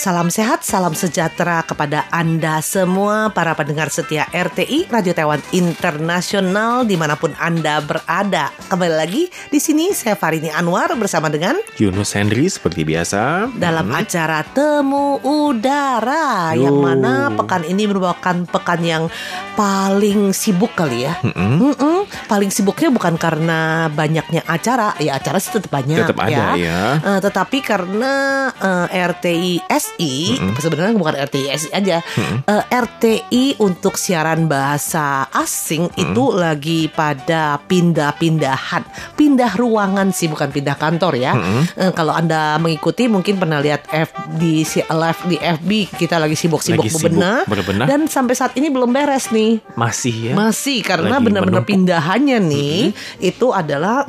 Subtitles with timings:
[0.00, 6.96] Salam sehat, salam sejahtera kepada Anda semua para pendengar setia RTI Radio Taiwan Internasional di
[6.96, 8.48] mana pun Anda berada.
[8.72, 14.00] Kembali lagi di sini saya Farini Anwar bersama dengan Yunus Henry seperti biasa dalam hmm.
[14.00, 16.72] acara Temu Udara Yo.
[16.72, 19.04] yang mana pekan ini merupakan pekan yang
[19.52, 21.20] paling sibuk kali ya.
[21.20, 21.52] Mm -mm.
[21.60, 21.98] Mm -mm.
[22.24, 26.24] Paling sibuknya bukan karena banyaknya acara, ya acara sih tetap banyak tetap ya.
[26.24, 26.80] ada ya.
[27.04, 28.12] Uh, tetapi karena
[28.56, 30.60] uh, RTI S RTI mm -hmm.
[30.62, 32.38] sebenarnya bukan RTI SI aja mm -hmm.
[32.46, 36.02] uh, RTI untuk siaran bahasa asing mm -hmm.
[36.06, 38.86] itu lagi pada pindah-pindahan
[39.18, 41.62] pindah ruangan sih bukan pindah kantor ya mm -hmm.
[41.76, 46.86] uh, kalau anda mengikuti mungkin pernah lihat F di live di FB kita lagi sibuk-sibuk
[46.86, 47.42] bebenah,
[47.86, 52.94] dan sampai saat ini belum beres nih masih ya masih karena benar-benar pindahannya nih mm
[52.94, 53.28] -hmm.
[53.30, 54.06] itu adalah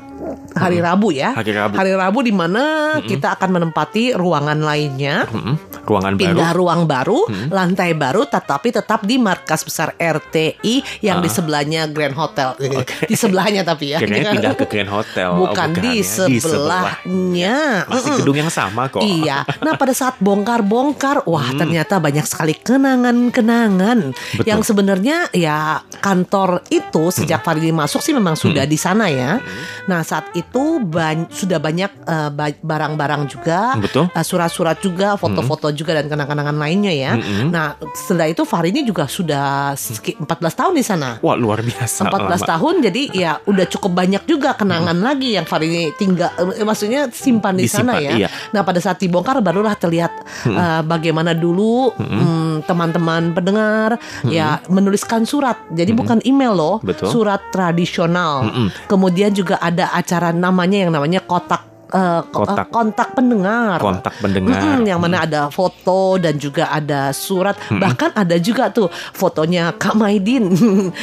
[0.56, 1.34] hari Rabu ya.
[1.34, 1.76] Hari Rabu.
[1.78, 3.08] Hari Rabu di mana mm-hmm.
[3.08, 5.26] kita akan menempati ruangan lainnya.
[5.30, 5.56] Mm-hmm.
[5.92, 6.60] Ruangan pindah baru.
[6.64, 7.48] ruang baru, mm-hmm.
[7.52, 11.24] lantai baru tetapi tetap di markas besar RTI yang uh.
[11.24, 11.34] di ah.
[11.36, 12.56] sebelahnya Grand Hotel.
[12.56, 13.04] Okay.
[13.12, 14.00] Di sebelahnya tapi ya.
[14.00, 15.30] Kayaknya pindah ke Grand Hotel.
[15.36, 16.08] Bukan, oh, bukan di, ya.
[16.08, 17.58] sebelahnya.
[17.84, 19.04] Di Masih gedung yang sama kok.
[19.04, 19.44] Iya.
[19.62, 21.60] Nah, pada saat bongkar-bongkar, wah mm.
[21.60, 27.70] ternyata banyak sekali kenangan-kenangan yang sebenarnya ya kantor itu sejak mm.
[27.76, 28.72] masuk sih memang sudah mm.
[28.72, 29.38] di sana ya.
[29.38, 29.62] Mm.
[29.86, 32.30] Nah, saat itu ba sudah banyak eh,
[32.62, 33.60] barang-barang uh, juga.
[33.78, 35.81] Uh, surat-surat juga, foto-foto mm -hmm.
[35.82, 37.12] Juga dan kenang-kenangan lainnya ya.
[37.18, 37.48] Mm -hmm.
[37.50, 40.22] Nah, setelah itu Farini juga sudah 14
[40.54, 41.18] tahun di sana.
[41.26, 42.06] Wah, luar biasa.
[42.06, 42.46] 14 lama.
[42.46, 45.10] tahun jadi ya udah cukup banyak juga kenangan mm -hmm.
[45.10, 48.12] lagi yang Farini tinggal eh, maksudnya simpan di Disimpan, sana ya.
[48.14, 48.28] Iya.
[48.54, 50.56] Nah, pada saat dibongkar barulah terlihat mm -hmm.
[50.56, 53.38] uh, bagaimana dulu mm, teman-teman mm -hmm.
[53.38, 54.30] pendengar mm -hmm.
[54.30, 55.58] ya menuliskan surat.
[55.74, 56.00] Jadi mm -hmm.
[56.06, 57.10] bukan email loh, Betul.
[57.10, 58.46] surat tradisional.
[58.46, 58.68] Mm -hmm.
[58.86, 62.68] Kemudian juga ada acara namanya yang namanya kotak uh, kontak.
[62.72, 63.78] kontak pendengar.
[63.78, 64.60] Kontak pendengar.
[64.60, 67.56] Mm -hmm, yang mana ada foto dan juga ada surat.
[67.56, 67.82] Mm -hmm.
[67.84, 70.52] Bahkan ada juga tuh fotonya Kak Maidin,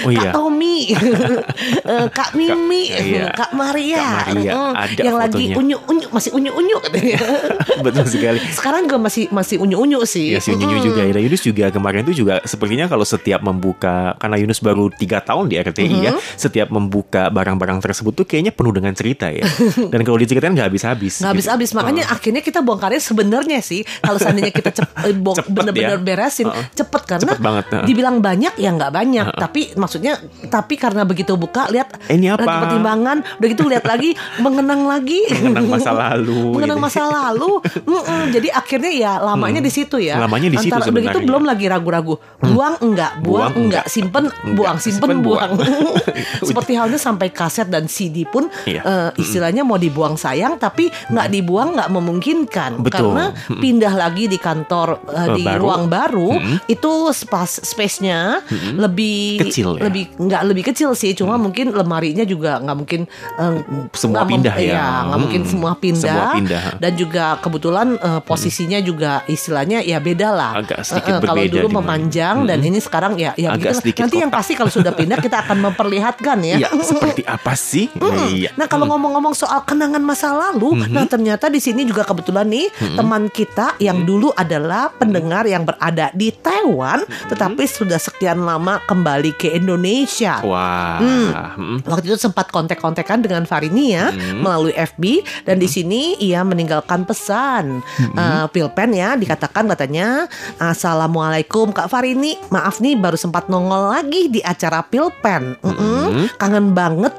[0.04, 0.32] oh, iya.
[0.32, 0.93] Kak Tommy,
[1.93, 3.25] uh, Kak Mimi, Kak, iya.
[3.32, 4.53] Kak Maria, Kak Maria.
[4.53, 5.28] Mm, ada yang fotonya.
[5.28, 7.19] lagi unyu-unyu masih unyu-unyu katanya.
[7.84, 8.38] Betul sekali.
[8.53, 10.37] Sekarang juga masih masih unyu-unyu sih.
[10.37, 10.87] Ya, si unyu-unyu mm.
[10.88, 11.00] juga.
[11.05, 15.50] Ya, Yunus juga kemarin itu juga sepertinya kalau setiap membuka karena Yunus baru tiga tahun
[15.53, 16.06] di RTI mm -hmm.
[16.06, 19.44] ya, setiap membuka barang-barang tersebut tuh kayaknya penuh dengan cerita ya.
[19.93, 21.15] Dan kalau diceritain nggak habis-habis.
[21.19, 21.33] Nggak gitu.
[21.34, 21.71] habis-habis.
[21.75, 22.15] Makanya uh.
[22.15, 25.15] akhirnya kita bongkarnya sebenarnya sih kalau seandainya kita cep, eh,
[25.49, 26.05] bener-bener ya.
[26.05, 26.55] beresin uh.
[26.75, 27.84] cepet karena cepet banget, uh.
[27.84, 29.27] dibilang banyak ya nggak banyak.
[29.34, 29.41] Uh.
[29.41, 32.44] Tapi maksudnya tapi karena begitu buka lihat eh, ini apa?
[32.44, 34.11] lagi pertimbangan udah gitu lihat lagi
[34.44, 36.87] mengenang lagi mengenang masa lalu mengenang gitu.
[36.87, 38.22] masa lalu mm -mm.
[38.34, 39.69] jadi akhirnya ya lamanya hmm.
[39.69, 42.47] di situ ya lamanya di situ Antara, udah gitu belum lagi ragu-ragu hmm.
[42.53, 44.25] buang enggak buang, buang enggak simpen
[44.55, 45.87] buang simpen buang, buang.
[46.49, 48.83] seperti halnya sampai kaset dan CD pun iya.
[48.83, 52.93] uh, istilahnya mau dibuang sayang tapi nggak dibuang nggak memungkinkan Betul.
[53.17, 55.61] karena pindah lagi di kantor uh, di baru.
[55.65, 56.69] ruang baru hmm.
[56.69, 58.77] itu space space-nya hmm.
[58.77, 59.89] lebih kecil ya?
[59.89, 61.43] lebih nggak lebih kecil sih cuma hmm.
[61.49, 63.01] mungkin lemarinya juga nggak mungkin
[63.41, 63.56] uh,
[63.97, 65.23] semua pindah ya ya nggak hmm.
[65.25, 68.87] mungkin semua pindah, semua pindah dan juga kebetulan uh, posisinya hmm.
[68.87, 72.49] juga istilahnya ya beda lah agak sedikit uh, uh, kalau dulu memanjang hmm.
[72.50, 74.21] dan ini sekarang ya ya agak nanti kotak.
[74.21, 78.29] yang pasti kalau sudah pindah kita akan memperlihatkan ya, ya seperti apa sih hmm.
[78.35, 78.50] iya.
[78.59, 80.91] nah kalau ngomong-ngomong soal kenangan masa lalu hmm.
[80.91, 82.96] Nah ternyata di sini juga kebetulan nih hmm.
[82.98, 84.08] teman kita yang hmm.
[84.08, 87.30] dulu adalah pendengar yang berada di Taiwan, hmm.
[87.30, 90.42] tetapi sudah sekian lama kembali ke Indonesia.
[90.42, 90.98] Wah.
[90.98, 91.30] Hmm.
[91.58, 91.78] Hmm.
[91.87, 94.43] Waktu itu sempat kontek-kontekan dengan Farini ya hmm.
[94.43, 95.02] melalui FB
[95.46, 95.62] dan hmm.
[95.62, 98.14] di sini ia meninggalkan pesan hmm.
[98.16, 100.26] uh, Pilpen ya dikatakan katanya
[100.58, 105.58] Assalamualaikum Kak Farini, maaf nih baru sempat nongol lagi di acara Pilpen.
[105.61, 105.99] Mm -mm.
[106.08, 106.26] Hmm.
[106.40, 107.14] Kangen banget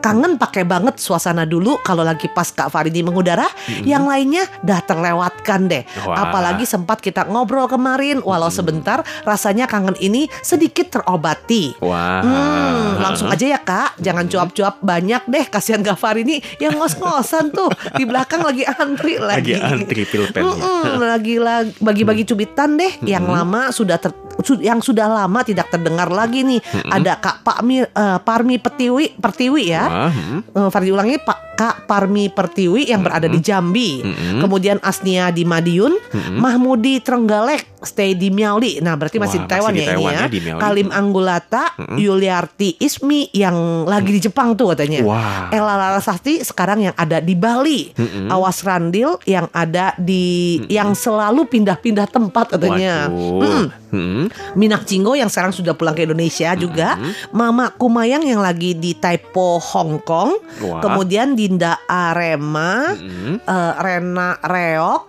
[0.00, 3.84] kangen pakai banget suasana dulu kalau lagi pas Kak Faridi mengudara, hmm.
[3.84, 5.84] yang lainnya dah terlewatkan deh.
[6.08, 6.28] Wah.
[6.28, 8.56] Apalagi sempat kita ngobrol kemarin, walau hmm.
[8.56, 11.76] sebentar rasanya kangen ini sedikit terobati.
[11.84, 12.24] Wah.
[12.24, 17.68] Hmm, langsung aja ya Kak, jangan cuap-cuap banyak deh, kasihan Kak Faridi yang ngos-ngosan tuh
[17.94, 19.54] di belakang lagi antri lagi.
[19.54, 20.42] Lagi antri pilpen.
[20.42, 23.06] Hmm, lagi lagi bagi-bagi cubitan deh, hmm.
[23.06, 24.16] yang lama sudah ter
[24.64, 26.60] yang sudah lama tidak terdengar lagi nih.
[26.64, 26.96] Hmm.
[26.96, 29.84] Ada Kak Pak Mir, uh, Parmi Petiwi, Pertiwi ya.
[29.90, 30.46] Hmm.
[30.54, 34.00] uh, Fardi ulangi Pak Kak Parmi Pertiwi yang berada di Jambi.
[34.40, 35.92] Kemudian Asnia di Madiun,
[36.40, 38.80] Mahmudi Trenggalek stay di Miauli.
[38.80, 40.20] Nah, berarti masih Wah, di Taiwan masih di ya ini Taiwan ya.
[40.20, 40.60] ya, di Miauli.
[40.60, 41.64] Kalim Anggulata,
[41.96, 45.00] Yuliarti Ismi yang lagi di Jepang tuh katanya.
[45.04, 45.48] Wah.
[45.52, 47.92] Ella Larasasti sekarang yang ada di Bali.
[48.28, 53.08] Awas Randil yang ada di yang selalu pindah-pindah tempat katanya.
[53.08, 53.80] Waduh.
[53.90, 54.30] Hmm.
[54.54, 56.94] Minak Cinggo yang sekarang sudah pulang ke Indonesia juga,
[57.34, 60.78] Mama Kumayang yang lagi di Taipo Hong Kong, Wah.
[60.78, 65.02] kemudian Dinda Arema, eh, Rena Reok,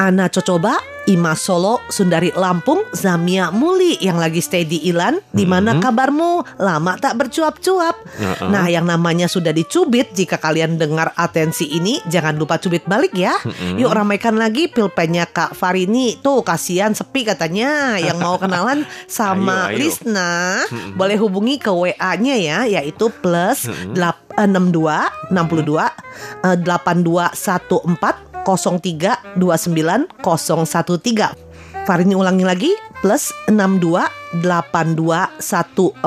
[0.00, 5.20] Ana Cocoba, Ima Solo, Sundari Lampung, Zamia Muli yang lagi stay di Ilan.
[5.30, 6.58] Di mana kabarmu?
[6.58, 7.94] Lama tak bercuap-cuap.
[7.94, 8.48] Uh-uh.
[8.50, 10.16] Nah, yang namanya sudah dicubit.
[10.16, 13.36] Jika kalian dengar atensi ini, jangan lupa cubit balik ya.
[13.78, 16.18] Yuk ramaikan lagi pilpennya Kak Farini.
[16.24, 18.00] Tuh kasihan sepi katanya.
[18.00, 19.78] Yang mau kenalan sama Ayo, ayo.
[19.78, 20.58] Lisna,
[20.98, 23.94] boleh hubungi ke WA-nya ya, yaitu plus eh,
[24.36, 31.86] 62 62 eh, 8214 03 29 013.
[31.86, 36.02] Farini ulangi lagi plus 62 82 140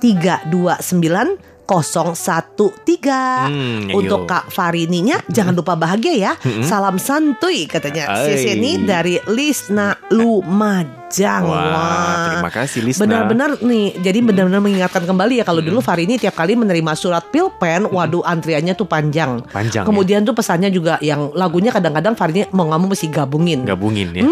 [0.00, 4.28] 329 013 Hmm, Untuk ayo.
[4.28, 8.20] Kak Farininya Jangan lupa bahagia ya Salam santuy katanya.
[8.20, 11.03] Sisi ini dari Lisna Lumajang
[11.46, 13.02] Wah, terima kasih, Lisna.
[13.06, 17.86] Benar-benar nih Jadi benar-benar mengingatkan kembali ya Kalau dulu Farini tiap kali menerima surat pilpen
[17.86, 19.88] Waduh antriannya tuh panjang Panjang, ya.
[19.88, 24.22] Kemudian tuh pesannya juga Yang lagunya kadang-kadang Farini mau nggak mau mesti gabungin Gabungin ya.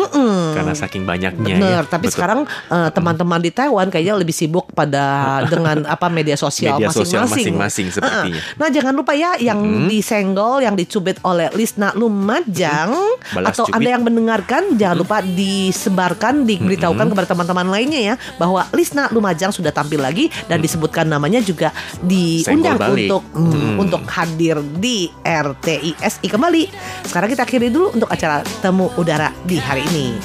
[0.57, 1.89] Karena saking banyaknya Bener, ya.
[1.89, 2.17] tapi Betul.
[2.19, 5.05] sekarang eh, teman-teman di Taiwan kayaknya lebih sibuk pada
[5.53, 7.55] dengan apa media sosial Media sosial masing-masing.
[7.55, 8.41] masing-masing sepertinya.
[8.57, 12.93] Nah, jangan lupa ya yang disenggol, yang dicubit oleh Lisna Lumajang
[13.35, 13.77] Balas atau cubit.
[13.77, 19.69] Anda yang mendengarkan jangan lupa disebarkan, diberitahukan kepada teman-teman lainnya ya bahwa Lisna Lumajang sudah
[19.69, 21.69] tampil lagi dan disebutkan namanya juga
[22.01, 26.65] diundang untuk mm, untuk hadir di RTISI kembali.
[27.05, 30.17] Sekarang kita akhiri dulu untuk acara temu udara di hari ini.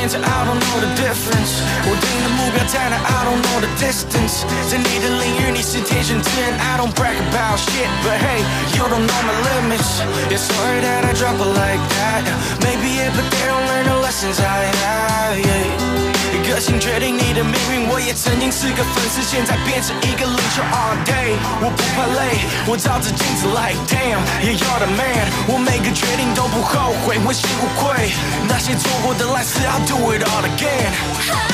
[0.00, 1.60] 天真，I don't know the difference。
[1.84, 4.48] 我定的目标在哪，I don't know the distance。
[4.70, 8.40] 在你的领域你是天选之人，I don't brag about shit，but hey
[8.76, 13.46] you don't know my limits。Yeah sorry that I drop it like that。Maybe it but they
[13.46, 15.96] don't learn the lessons I have。Yeah
[16.46, 21.34] 个性决定你的命运，我也曾经是个粉丝，现在变成一个领袖 all day。
[21.58, 22.38] 我不怕累，
[22.70, 25.26] 我照着镜子 like damn，yeah you're the man。
[25.50, 26.79] 我每个决定都不后
[27.30, 28.10] 悔，问心无愧。
[28.48, 31.49] 那些错过的烂事，I'll do it all again。